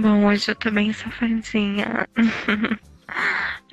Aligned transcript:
Bom, 0.00 0.26
hoje 0.26 0.52
eu 0.52 0.54
tô 0.54 0.70
bem 0.70 0.92
safadinha. 0.92 2.06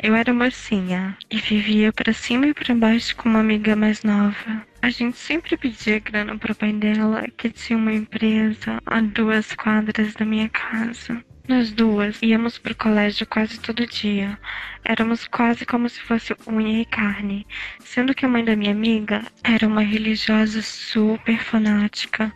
eu 0.02 0.16
era 0.16 0.34
mocinha 0.34 1.16
e 1.30 1.38
vivia 1.38 1.94
pra 1.94 2.14
cima 2.14 2.48
e 2.48 2.54
pra 2.54 2.74
baixo 2.74 3.16
com 3.16 3.30
uma 3.30 3.42
amiga 3.42 3.76
mais 3.76 4.02
nova. 4.02 4.66
A 4.82 4.90
gente 4.90 5.18
sempre 5.18 5.56
pedia 5.56 6.00
grana 6.00 6.36
pro 6.36 6.56
pai 6.56 6.74
dela, 6.74 7.28
que 7.38 7.52
tinha 7.52 7.78
uma 7.78 7.94
empresa 7.94 8.82
a 8.88 9.02
duas 9.02 9.54
quadras 9.54 10.16
da 10.16 10.26
minha 10.26 10.50
casa. 10.50 11.24
Nós 11.48 11.72
duas 11.72 12.20
íamos 12.24 12.58
pro 12.58 12.74
colégio 12.74 13.28
quase 13.28 13.60
todo 13.60 13.86
dia. 13.86 14.36
Éramos 14.84 15.28
quase 15.28 15.64
como 15.64 15.88
se 15.88 16.02
fosse 16.02 16.36
unha 16.48 16.82
e 16.82 16.86
carne, 16.86 17.46
sendo 17.82 18.16
que 18.16 18.26
a 18.26 18.28
mãe 18.28 18.44
da 18.44 18.56
minha 18.56 18.72
amiga 18.72 19.22
era 19.44 19.68
uma 19.68 19.82
religiosa 19.82 20.64
super 20.64 21.38
fanática. 21.38 22.34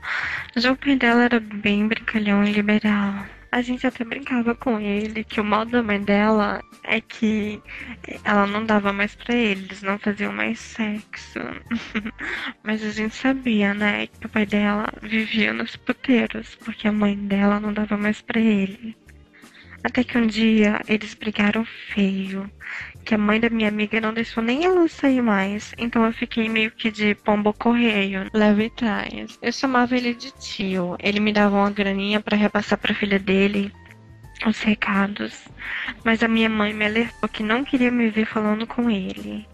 Já 0.56 0.72
o 0.74 0.78
pai 0.78 0.96
dela 0.96 1.24
era 1.24 1.40
bem 1.40 1.88
brincalhão 1.88 2.44
e 2.44 2.52
liberal. 2.52 3.26
A 3.52 3.62
gente 3.62 3.88
até 3.88 4.04
brincava 4.04 4.54
com 4.54 4.80
ele 4.80 5.24
que 5.24 5.42
o 5.42 5.44
mal 5.44 5.66
da 5.66 5.82
mãe 5.82 6.02
dela 6.02 6.62
é 6.84 7.02
que 7.02 7.62
ela 8.24 8.46
não 8.46 8.64
dava 8.64 8.94
mais 8.94 9.16
para 9.16 9.34
eles, 9.34 9.82
não 9.82 9.98
faziam 9.98 10.32
mais 10.32 10.60
sexo. 10.60 11.40
Mas 12.64 12.84
a 12.84 12.92
gente 12.92 13.16
sabia, 13.16 13.74
né, 13.74 14.08
que 14.08 14.26
o 14.26 14.30
pai 14.30 14.46
dela 14.46 14.88
vivia 15.02 15.52
nos 15.52 15.76
puteiros, 15.76 16.56
porque 16.64 16.88
a 16.88 16.92
mãe 16.92 17.16
dela 17.16 17.60
não 17.60 17.74
dava 17.74 17.98
mais 17.98 18.22
para 18.22 18.40
ele. 18.40 18.96
Até 19.84 20.04
que 20.04 20.18
um 20.18 20.28
dia 20.28 20.82
eles 20.88 21.14
brigaram 21.14 21.66
feio, 21.66 22.50
que 23.06 23.16
a 23.16 23.18
mãe 23.18 23.40
da 23.40 23.50
minha 23.50 23.70
amiga 23.70 24.02
não 24.02 24.14
deixou 24.14 24.44
nem 24.44 24.66
ela 24.66 24.88
sair 24.88 25.22
mais, 25.22 25.74
então 25.78 26.06
eu 26.06 26.12
fiquei 26.12 26.50
meio 26.50 26.72
que 26.72 26.92
de 26.92 27.16
pombo 27.16 27.54
correio, 27.54 28.30
leve 28.34 28.66
e 28.66 28.70
trás. 28.70 29.40
Eu 29.42 29.52
chamava 29.52 29.96
ele 29.96 30.14
de 30.14 30.32
tio, 30.32 30.98
ele 31.00 31.20
me 31.20 31.32
dava 31.32 31.56
uma 31.56 31.72
graninha 31.72 32.20
para 32.20 32.38
repassar 32.38 32.78
para 32.78 32.94
filha 32.94 33.18
dele 33.18 33.72
os 34.46 34.62
recados, 34.62 35.46
mas 36.04 36.24
a 36.24 36.28
minha 36.28 36.50
mãe 36.50 36.74
me 36.74 36.86
alertou 36.86 37.28
que 37.28 37.44
não 37.44 37.64
queria 37.64 37.92
me 37.92 38.10
ver 38.10 38.26
falando 38.26 38.66
com 38.66 38.90
ele. 38.90 39.46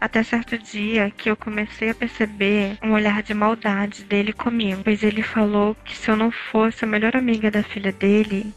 Até 0.00 0.22
certo 0.22 0.56
dia 0.56 1.10
que 1.10 1.28
eu 1.28 1.36
comecei 1.36 1.90
a 1.90 1.94
perceber 1.94 2.78
um 2.82 2.92
olhar 2.92 3.22
de 3.22 3.34
maldade 3.34 4.04
dele 4.04 4.32
comigo, 4.32 4.82
pois 4.84 5.02
ele 5.02 5.22
falou 5.22 5.74
que 5.84 5.96
se 5.96 6.10
eu 6.10 6.16
não 6.16 6.30
fosse 6.30 6.84
a 6.84 6.88
melhor 6.88 7.16
amiga 7.16 7.50
da 7.50 7.64
filha 7.64 7.90
dele, 7.90 8.52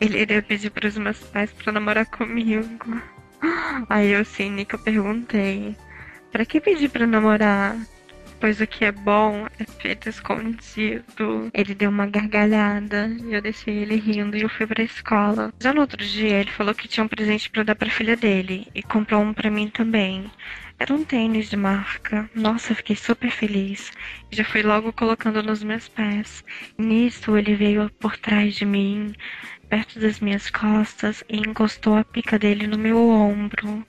ele 0.00 0.20
iria 0.20 0.42
pedir 0.42 0.70
para 0.70 0.88
os 0.88 0.96
meus 0.98 1.18
pais 1.18 1.52
para 1.52 1.72
namorar 1.72 2.06
comigo. 2.06 3.02
Aí 3.88 4.10
eu, 4.10 4.24
cínica, 4.24 4.78
perguntei: 4.78 5.76
para 6.32 6.44
que 6.44 6.60
pedir 6.60 6.88
para 6.88 7.06
namorar? 7.06 7.76
Pois 8.40 8.60
o 8.60 8.66
que 8.66 8.84
é 8.84 8.92
bom 8.92 9.46
é 9.58 9.64
feito 9.80 10.08
escondido. 10.08 11.50
Ele 11.54 11.74
deu 11.74 11.88
uma 11.88 12.06
gargalhada 12.06 13.16
e 13.22 13.32
eu 13.32 13.40
deixei 13.40 13.78
ele 13.78 13.96
rindo 13.96 14.36
e 14.36 14.42
eu 14.42 14.48
fui 14.48 14.66
pra 14.66 14.82
escola. 14.82 15.52
Já 15.58 15.72
no 15.72 15.80
outro 15.80 16.04
dia, 16.04 16.40
ele 16.40 16.50
falou 16.50 16.74
que 16.74 16.88
tinha 16.88 17.04
um 17.04 17.08
presente 17.08 17.48
para 17.48 17.62
dar 17.62 17.74
pra 17.74 17.88
filha 17.88 18.16
dele 18.16 18.68
e 18.74 18.82
comprou 18.82 19.22
um 19.22 19.32
para 19.32 19.50
mim 19.50 19.68
também. 19.68 20.30
Era 20.78 20.92
um 20.92 21.04
tênis 21.04 21.48
de 21.48 21.56
marca. 21.56 22.28
Nossa, 22.34 22.72
eu 22.72 22.76
fiquei 22.76 22.96
super 22.96 23.30
feliz. 23.30 23.92
Já 24.30 24.44
fui 24.44 24.62
logo 24.62 24.92
colocando 24.92 25.42
nos 25.42 25.62
meus 25.62 25.88
pés. 25.88 26.44
Nisso, 26.76 27.36
ele 27.38 27.54
veio 27.54 27.88
por 28.00 28.16
trás 28.16 28.54
de 28.56 28.66
mim, 28.66 29.14
perto 29.74 29.98
das 29.98 30.20
minhas 30.20 30.48
costas 30.50 31.24
e 31.28 31.36
encostou 31.36 31.96
a 31.96 32.04
pica 32.04 32.38
dele 32.38 32.64
no 32.64 32.78
meu 32.78 32.96
ombro. 32.96 33.84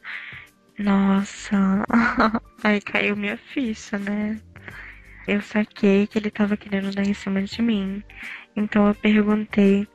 Nossa, 0.80 1.86
aí 2.64 2.82
caiu 2.82 3.16
minha 3.16 3.38
ficha, 3.38 4.00
né? 4.00 4.42
Eu 5.28 5.44
saquei 5.44 6.08
que 6.08 6.18
ele 6.18 6.32
tava 6.32 6.58
querendo 6.58 6.90
dar 6.90 7.06
em 7.06 7.14
cima 7.14 7.44
de 7.44 7.62
mim. 7.62 8.04
Então 8.56 8.88
eu 8.88 8.96
perguntei 8.96 9.88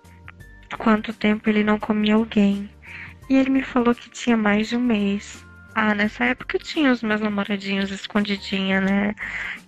quanto 0.79 1.13
tempo 1.13 1.51
ele 1.51 1.65
não 1.65 1.77
comia 1.77 2.15
alguém. 2.15 2.71
E 3.29 3.35
ele 3.35 3.51
me 3.51 3.63
falou 3.65 3.93
que 3.93 4.09
tinha 4.11 4.37
mais 4.37 4.69
de 4.69 4.77
um 4.77 4.81
mês. 4.81 5.45
Ah, 5.75 5.95
nessa 5.95 6.25
época 6.25 6.57
eu 6.57 6.61
tinha 6.61 6.91
os 6.91 7.03
meus 7.03 7.21
namoradinhos 7.21 7.91
escondidinha, 7.91 8.81
né? 8.81 9.15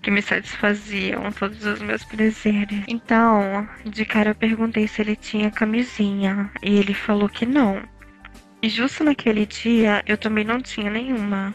Que 0.03 0.11
me 0.11 0.21
satisfaziam 0.21 1.31
todos 1.33 1.65
os 1.65 1.81
meus 1.81 2.05
prazeres. 2.05 2.85
Então, 2.89 3.69
de 3.85 4.05
cara 4.05 4.31
eu 4.31 4.35
perguntei 4.35 4.89
se 4.89 5.01
ele 5.01 5.17
tinha 5.17 5.51
camisinha. 5.51 6.51
E 6.63 6.77
ele 6.77 6.95
falou 6.95 7.29
que 7.29 7.47
não. 7.47 7.83
E 8.63 8.69
justo 8.69 9.03
naquele 9.05 9.45
dia 9.45 10.03
eu 10.07 10.17
também 10.17 10.45
não 10.45 10.63
tinha 10.63 10.89
nenhuma. 10.91 11.55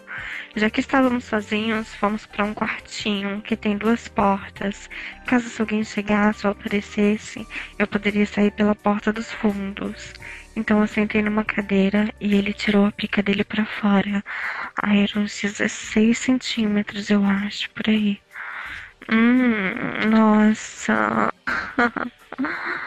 Já 0.56 0.70
que 0.70 0.82
estávamos 0.82 1.24
sozinhos, 1.26 1.96
fomos 1.96 2.26
para 2.26 2.44
um 2.46 2.54
quartinho 2.54 3.42
que 3.42 3.56
tem 3.56 3.78
duas 3.78 4.08
portas. 4.10 4.90
Caso 5.26 5.50
alguém 5.62 5.84
chegasse 5.84 6.46
ou 6.46 6.52
aparecesse, 6.52 7.48
eu 7.80 7.88
poderia 7.88 8.26
sair 8.26 8.52
pela 8.52 8.76
porta 8.76 9.14
dos 9.14 9.32
fundos. 9.32 10.14
Então 10.56 10.82
eu 10.82 10.88
sentei 10.88 11.22
numa 11.22 11.46
cadeira 11.46 12.14
e 12.20 12.36
ele 12.36 12.54
tirou 12.54 12.86
a 12.86 12.92
pica 12.92 13.24
dele 13.24 13.44
para 13.44 13.66
fora. 13.66 14.24
Aí 14.84 15.04
eram 15.04 15.24
uns 15.24 15.42
16 15.42 16.18
centímetros, 16.18 17.10
eu 17.10 17.24
acho, 17.24 17.70
por 17.72 17.90
aí. 17.90 18.20
Hum, 19.10 20.10
nossa. 20.10 21.32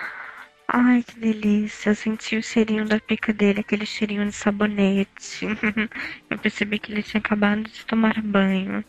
Ai, 0.73 1.03
que 1.03 1.19
delícia. 1.19 1.91
Eu 1.91 1.95
senti 1.97 2.37
o 2.37 2.43
cheirinho 2.43 2.87
da 2.87 3.01
pica 3.01 3.33
dele, 3.33 3.61
aquele 3.61 3.85
cheirinho 3.85 4.25
de 4.27 4.33
sabonete. 4.33 5.47
eu 6.31 6.39
percebi 6.39 6.79
que 6.79 6.93
ele 6.93 7.03
tinha 7.03 7.19
acabado 7.19 7.65
de 7.65 7.85
tomar 7.87 8.23
banho. 8.23 8.85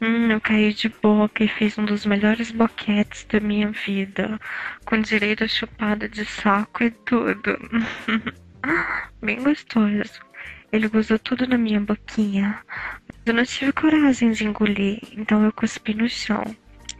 Hum, 0.00 0.30
eu 0.30 0.40
caí 0.40 0.72
de 0.72 0.88
boca 0.88 1.42
e 1.42 1.48
fiz 1.48 1.76
um 1.76 1.84
dos 1.84 2.06
melhores 2.06 2.52
boquetes 2.52 3.24
da 3.24 3.40
minha 3.40 3.70
vida, 3.72 4.38
com 4.84 5.00
direito 5.00 5.42
a 5.44 5.48
chupada 5.48 6.08
de 6.08 6.24
saco 6.24 6.84
e 6.84 6.90
tudo. 6.92 7.58
Bem 9.20 9.42
gostoso. 9.42 10.20
Ele 10.72 10.88
gozou 10.88 11.18
tudo 11.18 11.48
na 11.48 11.58
minha 11.58 11.80
boquinha. 11.80 12.64
Eu 13.26 13.34
não 13.34 13.44
tive 13.44 13.72
coragem 13.72 14.30
de 14.30 14.44
engolir, 14.46 15.00
então 15.16 15.44
eu 15.44 15.52
cuspi 15.52 15.94
no 15.94 16.08
chão. 16.08 16.44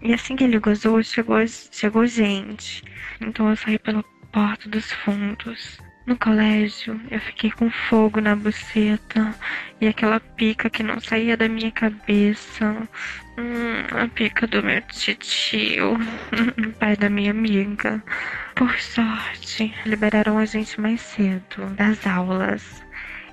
E 0.02 0.12
assim 0.12 0.34
que 0.34 0.44
ele 0.44 0.58
gozou, 0.58 1.02
chegou, 1.02 1.38
chegou 1.46 2.06
gente. 2.06 2.82
Então 3.20 3.48
eu 3.48 3.56
saí 3.56 3.78
pela 3.78 4.02
porta 4.32 4.68
dos 4.68 4.90
fundos. 4.90 5.78
No 6.04 6.16
colégio, 6.16 7.00
eu 7.12 7.20
fiquei 7.20 7.52
com 7.52 7.70
fogo 7.70 8.20
na 8.20 8.34
buceta 8.34 9.32
e 9.80 9.86
aquela 9.86 10.18
pica 10.18 10.68
que 10.68 10.82
não 10.82 11.00
saía 11.00 11.36
da 11.36 11.48
minha 11.48 11.70
cabeça. 11.70 12.88
Hum, 13.38 13.86
a 13.96 14.08
pica 14.08 14.48
do 14.48 14.60
meu 14.64 14.82
tio, 14.90 15.96
pai 16.80 16.96
da 16.96 17.08
minha 17.08 17.30
amiga. 17.30 18.02
Por 18.56 18.76
sorte, 18.80 19.72
liberaram 19.86 20.38
a 20.38 20.44
gente 20.44 20.80
mais 20.80 21.00
cedo 21.00 21.66
das 21.76 22.04
aulas. 22.04 22.82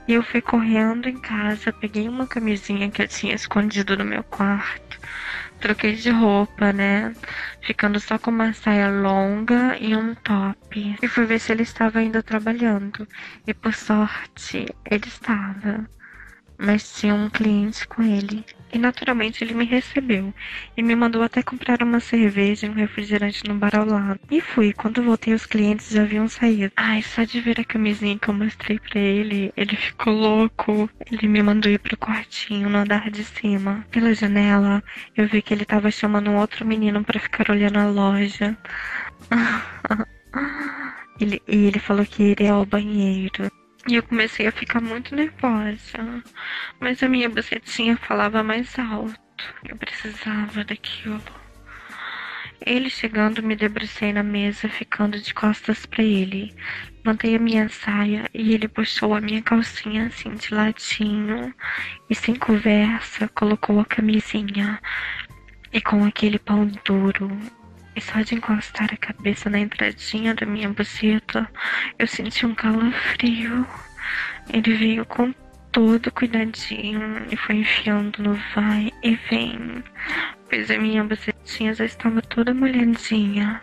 E 0.08 0.14
eu 0.14 0.22
fui 0.22 0.42
correndo 0.42 1.10
em 1.10 1.20
casa, 1.20 1.74
peguei 1.74 2.08
uma 2.08 2.28
camisinha 2.28 2.92
que 2.92 3.02
eu 3.02 3.08
tinha 3.08 3.34
escondido 3.34 3.98
no 3.98 4.06
meu 4.06 4.24
quarto 4.24 5.00
troquei 5.60 5.96
de 5.96 6.10
roupa, 6.10 6.74
né? 6.74 7.14
Ficando 7.62 8.00
só 8.00 8.18
com 8.18 8.32
uma 8.32 8.54
saia 8.54 8.90
longa 8.90 9.78
e 9.80 9.96
um 9.96 10.16
top. 10.16 10.96
E 11.02 11.08
fui 11.08 11.26
ver 11.26 11.40
se 11.40 11.52
ele 11.52 11.64
estava 11.64 12.00
ainda 12.00 12.24
trabalhando. 12.24 13.08
E 13.46 13.54
por 13.54 13.74
sorte, 13.74 14.66
ele 14.90 15.08
estava 15.08 15.86
mas 16.60 16.94
tinha 17.00 17.16
um 17.16 17.30
cliente 17.30 17.88
com 17.88 18.04
ele. 18.04 18.46
E 18.72 18.78
naturalmente 18.78 19.44
ele 19.44 19.54
me 19.54 19.66
recebeu 19.66 20.34
e 20.78 20.84
me 20.84 20.96
mandou 20.96 21.24
até 21.24 21.42
comprar 21.42 21.82
uma 21.82 22.00
cerveja 22.00 22.66
e 22.66 22.70
um 22.70 22.74
refrigerante 22.74 23.44
no 23.48 23.56
bar 23.56 23.76
ao 23.76 23.86
lado. 23.86 24.20
E 24.30 24.40
fui, 24.40 24.74
quando 24.74 25.04
voltei 25.04 25.34
os 25.34 25.46
clientes 25.46 25.90
já 25.90 26.04
haviam 26.04 26.28
saído. 26.28 26.72
Ai, 26.76 27.02
só 27.02 27.24
de 27.24 27.42
ver 27.42 27.60
a 27.60 27.64
camisinha 27.64 28.18
que 28.18 28.30
eu 28.30 28.34
mostrei 28.34 28.80
para 28.80 29.00
ele, 29.00 29.52
ele 29.58 29.76
ficou 29.76 30.14
louco. 30.14 30.90
Ele 31.12 31.28
me 31.28 31.42
mandou 31.42 31.72
ir 31.72 31.80
pro 31.80 31.98
quartinho 31.98 32.70
no 32.70 32.78
andar 32.78 33.10
de 33.10 33.24
cima. 33.24 33.86
Pela 33.92 34.14
janela, 34.14 34.84
eu 35.16 35.28
vi 35.28 35.42
que 35.42 35.54
ele 35.54 35.66
tava 35.66 35.90
chamando 35.90 36.30
um 36.30 36.38
outro 36.38 36.66
menino 36.66 37.04
para 37.04 37.20
ficar 37.20 37.50
olhando 37.50 37.80
a 37.80 37.88
loja. 37.88 38.58
ele, 41.20 41.42
e 41.48 41.66
ele 41.66 41.80
falou 41.80 42.06
que 42.06 42.24
iria 42.24 42.54
ao 42.54 42.66
banheiro. 42.66 43.50
E 43.90 43.96
eu 43.96 44.04
comecei 44.04 44.46
a 44.46 44.52
ficar 44.52 44.80
muito 44.80 45.16
nervosa. 45.16 46.24
Mas 46.80 47.02
a 47.02 47.10
minha 47.10 47.28
bucetinha 47.28 47.98
falava 47.98 48.44
mais 48.44 48.78
alto. 48.78 49.20
Eu 49.68 49.76
precisava 49.78 50.64
daquilo. 50.64 51.20
Ele 52.64 52.88
chegando, 52.88 53.42
me 53.42 53.56
debrucei 53.56 54.14
na 54.14 54.22
mesa, 54.22 54.70
ficando 54.70 55.20
de 55.20 55.34
costas 55.34 55.88
para 55.88 56.04
ele. 56.04 56.54
Levantei 56.98 57.36
a 57.36 57.40
minha 57.40 57.68
saia 57.68 58.30
e 58.32 58.54
ele 58.54 58.68
puxou 58.68 59.16
a 59.16 59.22
minha 59.22 59.42
calcinha 59.42 60.06
assim 60.06 60.36
de 60.36 60.54
ladinho 60.54 61.52
e 62.08 62.14
sem 62.14 62.36
conversa 62.36 63.28
colocou 63.30 63.80
a 63.80 63.86
camisinha. 63.86 64.80
E 65.74 65.82
com 65.82 66.06
aquele 66.06 66.38
pau 66.38 66.64
duro, 66.86 67.36
e 68.00 68.02
só 68.02 68.22
de 68.22 68.36
encostar 68.36 68.90
a 68.94 68.98
cabeça 68.98 69.50
na 69.50 69.60
entradinha 69.60 70.34
da 70.34 70.46
minha 70.46 70.70
buceta, 70.70 71.46
eu 72.00 72.08
senti 72.08 72.46
um 72.46 72.56
calafrio. 72.56 73.68
Ele 74.54 74.74
veio 74.74 75.06
com 75.06 75.34
todo 75.70 76.10
cuidadinho 76.14 77.28
e 77.30 77.36
foi 77.36 77.58
enfiando 77.58 78.24
no 78.24 78.40
vai 78.56 78.90
e 79.04 79.16
vem, 79.30 79.84
pois 80.50 80.72
a 80.72 80.78
minha 80.78 81.04
bucetinha 81.04 81.74
já 81.74 81.84
estava 81.84 82.22
toda 82.22 82.54
molhadinha. 82.54 83.62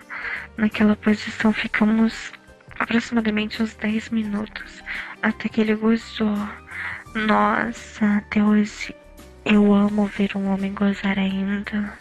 Naquela 0.59 0.95
posição 0.97 1.51
ficamos 1.51 2.31
aproximadamente 2.79 3.63
uns 3.63 3.75
10 3.77 4.11
minutos 4.11 4.85
até 5.23 5.49
que 5.49 5.63
ele 5.63 5.75
gozou. 5.75 6.37
Nossa, 7.15 8.19
até 8.19 8.45
hoje 8.45 8.95
eu 9.47 9.73
amo 9.73 10.05
ver 10.05 10.37
um 10.37 10.53
homem 10.53 10.75
gozar 10.75 11.19
ainda. 11.19 11.97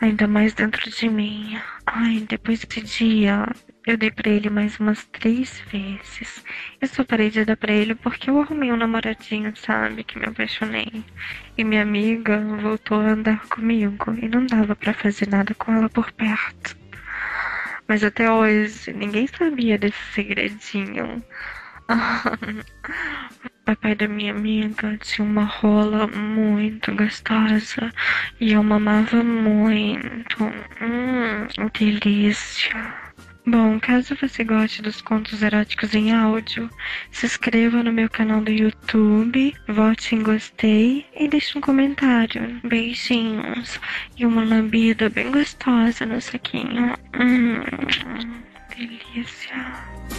Ainda 0.00 0.28
mais 0.28 0.54
dentro 0.54 0.88
de 0.88 1.08
mim. 1.08 1.58
Ai, 1.84 2.20
depois 2.28 2.60
desse 2.60 2.80
dia, 2.82 3.44
eu 3.84 3.96
dei 3.96 4.10
pra 4.12 4.30
ele 4.30 4.48
mais 4.48 4.78
umas 4.78 5.04
três 5.06 5.60
vezes. 5.72 6.44
Eu 6.80 6.86
só 6.86 7.02
parei 7.04 7.30
de 7.30 7.44
dar 7.44 7.56
pra 7.56 7.72
ele 7.72 7.96
porque 7.96 8.30
eu 8.30 8.40
arrumei 8.40 8.72
um 8.72 8.76
namoradinho, 8.76 9.52
sabe? 9.56 10.04
Que 10.04 10.18
me 10.18 10.26
apaixonei. 10.26 11.04
E 11.56 11.64
minha 11.64 11.82
amiga 11.82 12.38
voltou 12.60 13.00
a 13.00 13.10
andar 13.10 13.44
comigo 13.48 14.14
e 14.22 14.28
não 14.28 14.46
dava 14.46 14.76
para 14.76 14.94
fazer 14.94 15.26
nada 15.28 15.52
com 15.54 15.72
ela 15.72 15.88
por 15.88 16.12
perto. 16.12 16.76
Mas 17.88 18.04
até 18.04 18.30
hoje 18.30 18.92
ninguém 18.92 19.26
sabia 19.26 19.78
desse 19.78 19.98
segredinho. 20.14 21.24
papai 23.68 23.94
da 23.94 24.08
minha 24.08 24.32
amiga 24.32 24.96
tinha 24.96 25.28
uma 25.28 25.44
rola 25.44 26.06
muito 26.06 26.90
gostosa 26.94 27.92
e 28.40 28.52
eu 28.52 28.62
mamava 28.62 29.22
muito. 29.22 30.42
Hum, 30.80 31.68
delícia. 31.78 32.94
Bom, 33.46 33.78
caso 33.78 34.16
você 34.18 34.42
goste 34.42 34.80
dos 34.80 35.02
contos 35.02 35.42
eróticos 35.42 35.94
em 35.94 36.14
áudio, 36.14 36.70
se 37.10 37.26
inscreva 37.26 37.82
no 37.82 37.92
meu 37.92 38.08
canal 38.08 38.40
do 38.40 38.50
YouTube, 38.50 39.54
vote 39.68 40.14
em 40.14 40.22
gostei 40.22 41.04
e 41.14 41.28
deixe 41.28 41.58
um 41.58 41.60
comentário. 41.60 42.58
Beijinhos 42.64 43.78
e 44.16 44.24
uma 44.24 44.44
lambida 44.44 45.10
bem 45.10 45.30
gostosa 45.30 46.06
no 46.06 46.22
saquinho. 46.22 46.94
Hum, 47.20 47.60
delícia. 48.74 50.17